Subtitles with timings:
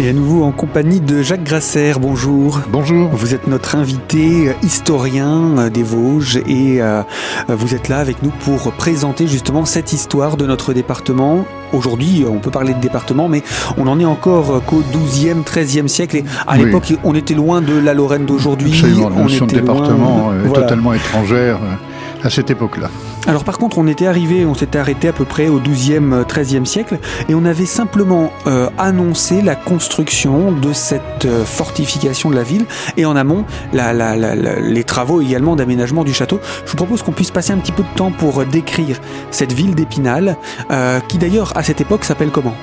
[0.00, 2.60] Et à nouveau en compagnie de Jacques Grasser, bonjour.
[2.70, 3.08] Bonjour.
[3.08, 7.02] Vous êtes notre invité euh, historien euh, des Vosges et euh,
[7.48, 11.44] vous êtes là avec nous pour présenter justement cette histoire de notre département.
[11.72, 13.42] Aujourd'hui, on peut parler de département, mais
[13.76, 16.16] on n'en est encore qu'au 12e, 13e siècle.
[16.16, 18.82] Et à l'époque, on était loin de la Lorraine d'aujourd'hui.
[19.00, 21.58] La notion de département est totalement étrangère
[22.24, 22.90] à cette époque-là.
[23.26, 26.64] Alors par contre, on était arrivé, on s'était arrêté à peu près au 12e, 13e
[26.64, 32.42] siècle, et on avait simplement euh, annoncé la construction de cette euh, fortification de la
[32.42, 32.64] ville,
[32.96, 36.40] et en amont, la, la, la, les travaux également d'aménagement du château.
[36.64, 38.96] Je vous propose qu'on puisse passer un petit peu de temps pour décrire
[39.30, 40.36] cette ville d'Épinal,
[40.70, 42.54] euh, qui d'ailleurs à cette époque s'appelle comment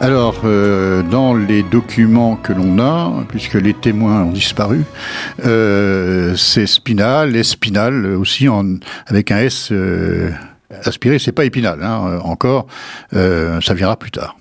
[0.00, 4.84] alors, euh, dans les documents que l'on a, puisque les témoins ont disparu,
[5.46, 8.48] euh, c'est Spinal, Espinal aussi
[9.06, 10.32] avec un S euh,
[10.84, 12.66] aspiré, c'est pas Épinal, hein, encore,
[13.12, 14.34] ça viendra plus tard.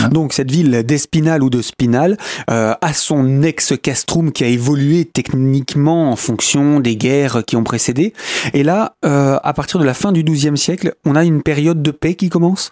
[0.00, 2.16] Hein Donc cette ville d'Espinal ou de Spinal
[2.50, 8.12] euh, a son ex-castrum qui a évolué techniquement en fonction des guerres qui ont précédé.
[8.54, 11.82] Et là, euh, à partir de la fin du XIIe siècle, on a une période
[11.82, 12.70] de paix qui commence?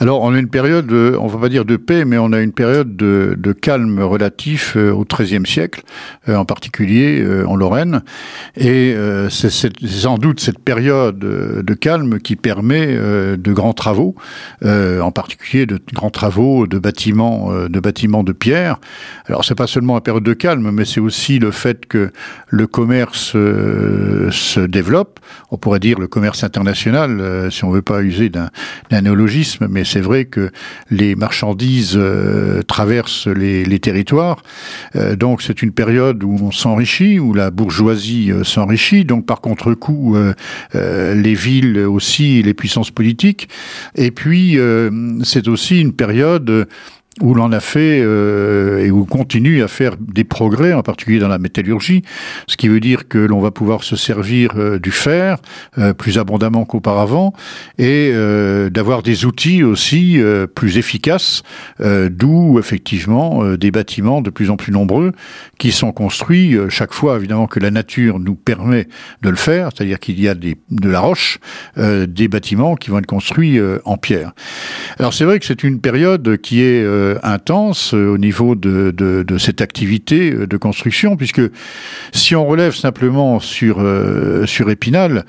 [0.00, 2.52] Alors on a une période, on va pas dire de paix, mais on a une
[2.52, 5.82] période de, de calme relatif euh, au XIIIe siècle,
[6.28, 8.02] euh, en particulier euh, en Lorraine.
[8.56, 8.94] Et
[9.30, 14.14] c'est sans doute cette période de calme qui permet de grands travaux,
[14.64, 18.78] en particulier de grands travaux de bâtiments, euh, de bâtiments de pierre.
[19.26, 22.12] Alors c'est pas seulement la période de calme, mais c'est aussi le fait que
[22.48, 25.18] le commerce euh, se développe.
[25.50, 28.50] On pourrait dire le commerce international, euh, si on veut pas user d'un
[28.90, 30.50] néologisme, mais c'est vrai que
[30.90, 31.98] les marchandises
[32.66, 34.42] traversent les, les territoires.
[35.18, 39.04] donc c'est une période où on s'enrichit, où la bourgeoisie s'enrichit.
[39.04, 40.16] Donc par contre-coup,
[40.74, 43.48] les villes aussi, les puissances politiques.
[43.94, 44.58] Et puis
[45.22, 46.66] c'est aussi une période de
[47.22, 51.28] où l'on a fait euh, et où continue à faire des progrès, en particulier dans
[51.28, 52.02] la métallurgie,
[52.46, 55.38] ce qui veut dire que l'on va pouvoir se servir euh, du fer
[55.78, 57.32] euh, plus abondamment qu'auparavant
[57.78, 58.12] et
[58.70, 60.20] d'avoir des outils aussi
[60.54, 61.42] plus efficaces,
[61.80, 65.12] d'où effectivement des bâtiments de plus en plus nombreux
[65.58, 68.88] qui sont construits chaque fois évidemment que la nature nous permet
[69.22, 71.38] de le faire, c'est-à-dire qu'il y a des, de la roche,
[71.76, 74.32] des bâtiments qui vont être construits en pierre.
[74.98, 78.90] Alors c'est vrai que c'est une période qui est euh, intense euh, au niveau de,
[78.90, 81.42] de, de, cette activité euh, de construction, puisque
[82.12, 83.84] si on relève simplement sur,
[84.46, 85.24] sur Épinal,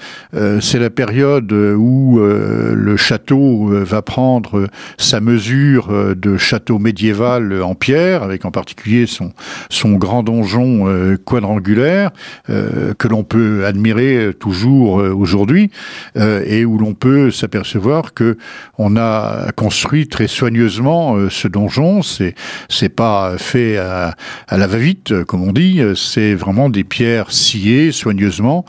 [0.61, 4.67] c'est la période où le château va prendre
[4.97, 9.33] sa mesure de château médiéval en pierre, avec en particulier son,
[9.69, 12.11] son grand donjon quadrangulaire,
[12.47, 15.69] que l'on peut admirer toujours aujourd'hui,
[16.15, 18.38] et où l'on peut s'apercevoir que
[18.77, 21.66] on a construit très soigneusement ce donjon
[22.03, 22.35] c'est
[22.69, 24.16] c'est pas fait à,
[24.51, 25.81] la va-vite, comme on dit.
[25.95, 28.66] C'est vraiment des pierres sciées soigneusement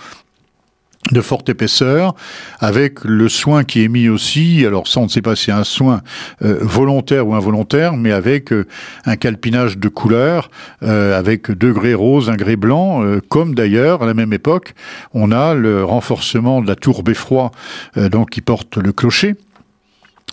[1.13, 2.15] de forte épaisseur,
[2.61, 5.53] avec le soin qui est mis aussi, alors ça on ne sait pas si c'est
[5.53, 6.03] un soin
[6.43, 8.67] euh, volontaire ou involontaire, mais avec euh,
[9.07, 10.51] un calpinage de couleurs,
[10.83, 14.75] euh, avec deux grès roses, un grès blanc, comme d'ailleurs à la même époque,
[15.15, 17.53] on a le renforcement de la tour beffroi,
[17.97, 19.37] donc qui porte le clocher,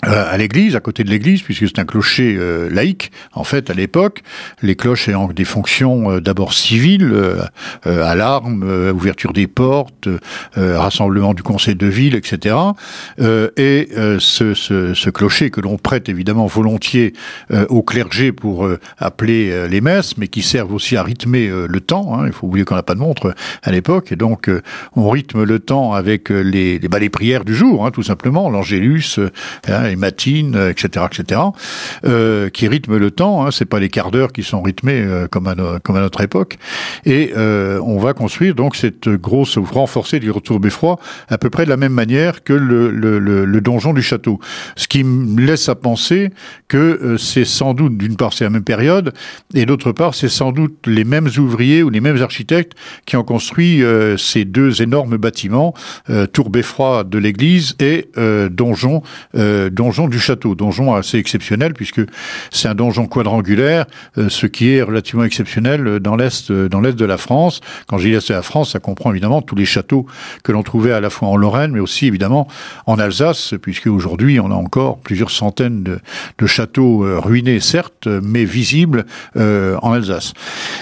[0.03, 3.69] euh, à l'église, à côté de l'église, puisque c'est un clocher euh, laïque, en fait,
[3.69, 4.21] à l'époque.
[4.61, 7.13] Les cloches ayant des fonctions euh, d'abord civiles,
[7.85, 8.63] alarme,
[8.93, 10.07] ouverture des portes,
[10.55, 12.55] rassemblement du conseil de ville, etc.
[13.19, 13.89] et
[14.19, 17.13] ce, ce, ce, clocher que l'on prête évidemment volontiers
[17.69, 18.67] au clergé pour
[18.97, 22.17] appeler les messes, mais qui servent aussi à rythmer le temps.
[22.17, 22.27] Hein.
[22.27, 24.49] Il faut oublier qu'on n'a pas de montre à l'époque, et donc
[24.95, 28.49] on rythme le temps avec les, les, bah, les prières du jour, hein, tout simplement,
[28.49, 29.19] l'angélus,
[29.67, 31.41] hein, les matines, etc., etc.,
[32.05, 33.45] euh, qui rythment le temps.
[33.45, 36.57] Hein, c'est pas les quarts d'heure qui sont rythmés euh, comme, à notre époque.
[37.05, 40.99] Et euh, on va construire donc cette grosse renforcée du retour beffroi
[41.29, 44.39] à peu près de la même manière que le, donjon du château.
[44.75, 46.29] Ce qui me laisse à penser
[46.67, 49.13] que euh, c'est sans doute d'une part c'est la même période
[49.53, 52.73] et d'autre part c'est sans doute les mêmes ouvriers ou les mêmes architectes
[53.05, 55.73] qui ont construit euh, ces deux énormes bâtiments,
[56.33, 58.09] tour beffroi de l'église et
[58.51, 59.01] donjon
[59.75, 62.01] donjon du château, donjon assez exceptionnel puisque
[62.51, 63.85] c'est un donjon quadrangulaire,
[64.17, 67.61] euh, ce qui est relativement exceptionnel dans l'est dans l'est de la France.
[67.87, 70.05] Quand j'ai l'est de la France, ça comprend évidemment tous les châteaux
[70.43, 72.47] que l'on trouvait à la fois en Lorraine, mais aussi évidemment
[72.87, 75.99] en Alsace, puisque aujourd'hui on a encore plusieurs centaines de,
[76.37, 79.05] de châteaux euh, ruinés certes, mais visibles
[79.35, 80.33] euh, en Alsace.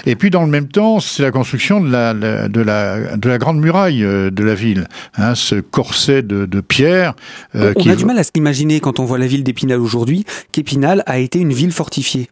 [0.05, 3.37] Et puis dans le même temps, c'est la construction de la, de la de la
[3.37, 4.87] grande muraille de la ville,
[5.17, 7.13] hein, ce corset de, de pierre.
[7.53, 7.89] on qui...
[7.89, 11.39] a du mal à s'imaginer quand on voit la ville d'Épinal aujourd'hui qu'Épinal a été
[11.39, 12.29] une ville fortifiée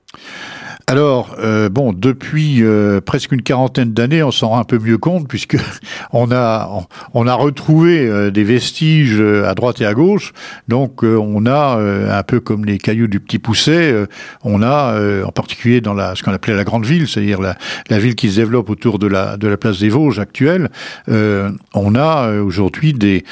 [0.91, 4.97] alors, euh, bon, depuis euh, presque une quarantaine d'années, on s'en rend un peu mieux
[4.97, 5.55] compte puisque
[6.11, 6.69] on a
[7.13, 10.33] on, a retrouvé euh, des vestiges à droite et à gauche.
[10.67, 14.05] Donc, on a un peu comme les cailloux du Petit Pousset,
[14.43, 17.55] on a en particulier dans la ce qu'on appelait la grande ville, c'est-à-dire la,
[17.89, 20.69] la, ville qui se développe autour de la de la place des Vosges actuelle.
[21.07, 23.23] on a aujourd'hui des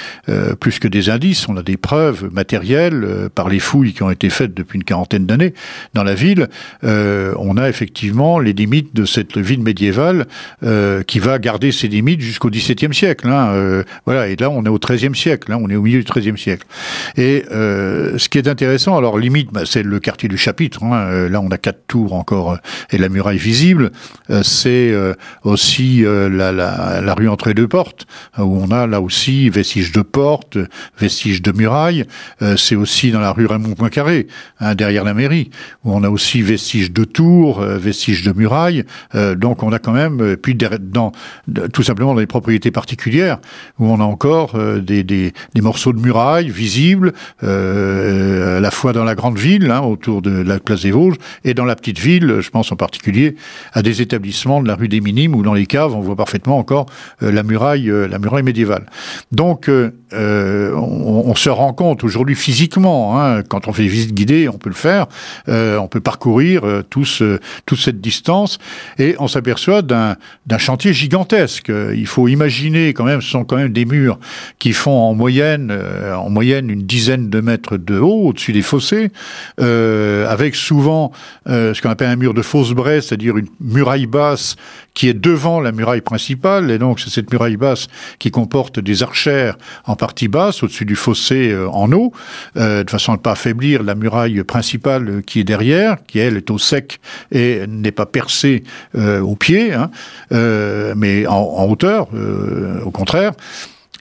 [0.61, 4.29] plus que des indices, on a des preuves matérielles par les fouilles qui ont été
[4.29, 5.53] faites depuis une quarantaine d'années
[5.93, 6.47] dans la ville
[7.57, 10.27] a effectivement les limites de cette ville médiévale
[10.63, 13.27] euh, qui va garder ses limites jusqu'au XVIIe siècle.
[13.27, 16.03] Hein, euh, voilà, et là on est au XIIIe siècle, là on est au milieu
[16.03, 16.65] du XIIIe siècle.
[17.17, 20.83] Et euh, ce qui est intéressant, alors limite, bah, c'est le quartier du chapitre.
[20.83, 22.57] Hein, là on a quatre tours encore
[22.91, 23.91] et la muraille visible.
[24.41, 24.93] c'est
[25.43, 28.05] aussi la, rue entre les deux portes
[28.37, 30.57] où on a là aussi vestiges de portes,
[30.99, 32.05] vestiges de murailles.
[32.57, 34.27] c'est aussi dans la rue Raymond Poincaré,
[34.59, 35.49] hein, derrière la mairie,
[35.83, 38.83] où on a aussi vestiges de tours euh, vestiges de murailles.
[39.15, 41.11] Euh, donc on a quand même, euh, puis dans,
[41.73, 43.39] tout simplement dans les propriétés particulières,
[43.79, 49.15] où on a encore des, des, morceaux de murailles visibles, à la fois dans la
[49.15, 52.49] grande ville, hein, autour de la place des Vosges, et dans la petite ville, je
[52.49, 53.35] pense en particulier
[53.73, 56.57] à des établissements de la rue des Minimes, où dans les caves, on voit parfaitement
[56.57, 56.85] encore
[57.21, 58.85] la muraille, la muraille médiévale.
[59.31, 59.69] Donc
[60.11, 64.69] on, se rend compte aujourd'hui physiquement, hein, quand on fait des visites guidées, on peut
[64.69, 65.07] le faire,
[65.47, 66.63] on peut parcourir
[67.19, 68.57] tous toute cette distance,
[68.97, 70.17] et on s'aperçoit d'un
[70.57, 71.71] chantier gigantesque.
[71.95, 74.19] Il faut imaginer quand même, ce sont quand même des murs
[74.57, 79.11] qui font en moyenne, euh, une dizaine de mètres de haut au-dessus des fossés,
[79.59, 81.11] euh, avec souvent
[81.47, 84.55] euh, ce qu'on appelle un mur de fausse braie, c'est-à-dire une muraille basse
[84.93, 87.87] qui est devant la muraille principale, et donc c'est cette muraille basse
[88.17, 92.11] qui comporte des archères en partie basse, au-dessus du fossé en eau,
[92.55, 96.51] de façon à ne pas affaiblir la muraille principale qui est derrière, qui elle est
[96.51, 96.99] au sec
[97.31, 98.63] et n'est pas percé
[98.95, 99.91] euh, au pied, hein,
[100.31, 103.33] euh, mais en, en hauteur, euh, au contraire.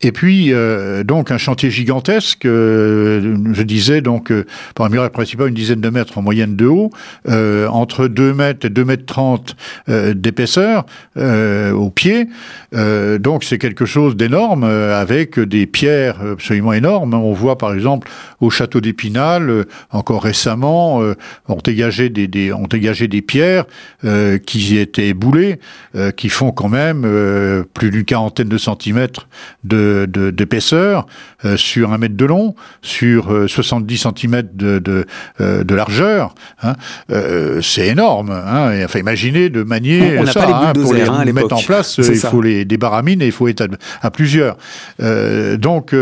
[0.02, 5.10] Et puis, euh, donc, un chantier gigantesque, euh, je disais, donc, euh, par un muraille
[5.10, 6.90] principal, une dizaine de mètres en moyenne de haut,
[7.26, 9.56] entre 2 mètres et 2 mètres 30
[10.14, 10.84] d'épaisseur
[11.16, 12.28] au pied.
[12.72, 17.14] donc, c'est quelque chose d'énorme, avec des pierres absolument énormes.
[17.14, 18.08] On voit, par exemple,
[18.40, 21.02] au château d'Épinal, encore récemment,
[21.48, 23.64] on, dégagé des, des, on des pierres
[24.46, 25.58] qui étaient boulées,
[26.16, 27.06] qui font quand même
[27.74, 29.28] plus d'une quarantaine de centimètres
[29.64, 31.06] de d'épaisseur,
[31.44, 35.06] euh, sur un mètre de long, sur 70 euh, cm de, de,
[35.40, 36.35] euh, largeur.
[36.64, 36.75] Hein.
[37.62, 38.31] c'est énorme.
[38.31, 38.85] Hein.
[38.85, 41.96] enfin, imaginez de manier on, ça hein, pour les, hein, mettre en place.
[41.99, 43.69] il faut les, des baramines et il faut être
[44.02, 44.56] à, plusieurs.
[44.99, 45.94] donc,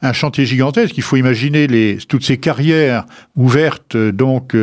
[0.00, 0.96] un chantier gigantesque.
[0.96, 3.04] Il faut imaginer les, toutes ces carrières
[3.34, 4.56] ouvertes donc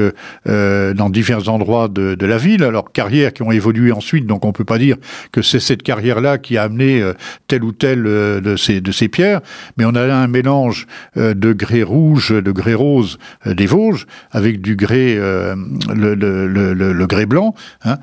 [0.46, 2.64] dans divers endroits de, de, la ville.
[2.64, 4.26] Alors, carrières qui ont évolué ensuite.
[4.26, 4.96] Donc, on peut pas dire
[5.34, 7.04] que c'est cette carrière-là qui a amené
[7.50, 9.42] tel ou tel de ces de ces pierres,
[9.78, 10.88] mais on a un mélange
[11.18, 13.18] euh, de grès rouge, de grès rose
[13.48, 15.56] euh, des Vosges, avec du grès, euh,
[15.94, 17.56] le, le, grès blanc.
[17.84, 17.98] Hein.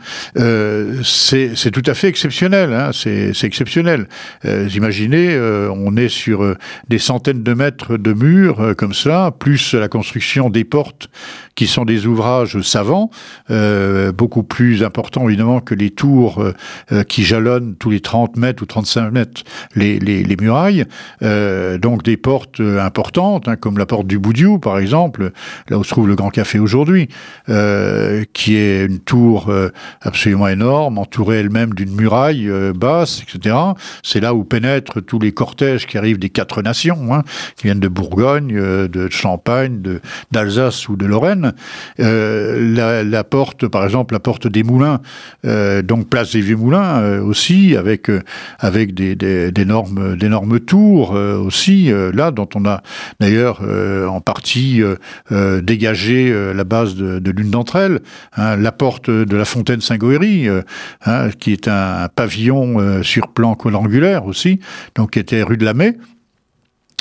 [1.04, 2.72] c'est tout à fait exceptionnel.
[2.72, 2.90] Hein.
[2.92, 4.08] C'est exceptionnel.
[4.44, 5.38] imaginez,
[5.70, 6.56] on est sur
[6.88, 11.08] des centaines de mètres de murs comme ça, plus la construction des portes
[11.54, 13.10] qui sont des ouvrages savants,
[13.48, 16.44] beaucoup plus importants évidemment que les tours
[17.08, 19.42] qui jalonnent tous les 30 mètres ou 35 mètres
[19.74, 20.57] les, les, les murailles.
[21.22, 25.32] Euh, donc des portes importantes, hein, comme la porte du Boudiou par exemple,
[25.68, 27.08] là où se trouve le Grand Café aujourd'hui,
[27.48, 29.70] euh, qui est une tour euh,
[30.02, 33.56] absolument énorme, entourée elle-même d'une muraille euh, basse, etc.
[34.02, 37.22] C'est là où pénètrent tous les cortèges qui arrivent des quatre nations, hein,
[37.56, 39.80] qui viennent de Bourgogne, de Champagne,
[40.30, 41.52] d'Alsace ou de Lorraine.
[42.00, 45.00] Euh, la, porte, par exemple, la porte des Moulins,
[45.44, 48.10] euh, donc place des Vieux Moulins euh, aussi, avec
[48.58, 52.82] avec des d'énormes d'énormes tours aussi là dont on a
[53.20, 53.60] d'ailleurs
[54.08, 54.82] en partie
[55.30, 58.00] dégagé la base de, l'une d'entre elles,
[58.36, 60.48] hein, la porte de la fontaine Saint-Goëry,
[61.04, 64.60] hein, qui est un, pavillon sur plan quadrangulaire aussi,
[64.94, 65.96] donc qui était rue de la Mai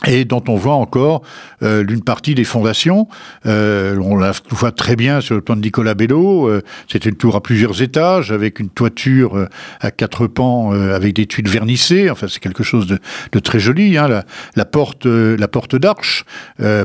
[0.06, 1.24] et dont on voit encore
[1.63, 3.08] euh, l'une partie des fondations.
[3.48, 6.48] Euh, on la voit très bien sur le plan de Nicolas Bello.
[6.48, 9.48] Euh, c'est une tour à plusieurs étages avec une toiture euh,
[9.80, 12.12] à quatre pans avec des tuiles vernissées.
[12.12, 13.00] Enfin, c'est quelque chose de,
[13.32, 13.98] de très joli.
[13.98, 14.08] Hein.
[14.08, 14.24] La,
[14.56, 16.25] la, porte, la porte d'Arche,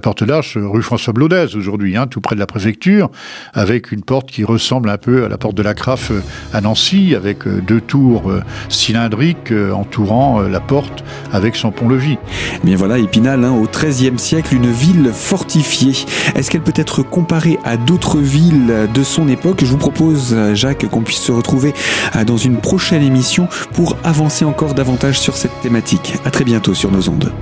[0.02, 3.10] porte d'Arche, rue François Blaudez aujourd'hui, hein, tout près de la préfecture,
[3.52, 6.12] avec une porte qui ressemble un peu à la porte de la Crafe
[6.52, 8.32] à Nancy, avec deux tours
[8.68, 12.18] cylindriques entourant la porte avec son pont-levis.
[12.64, 15.94] Bien voilà Hein, au XIIIe siècle, une ville fortifiée.
[16.34, 19.60] Est-ce qu'elle peut être comparée à d'autres villes de son époque?
[19.62, 21.74] Je vous propose, Jacques, qu'on puisse se retrouver
[22.26, 26.14] dans une prochaine émission pour avancer encore davantage sur cette thématique.
[26.24, 27.32] À très bientôt sur nos ondes.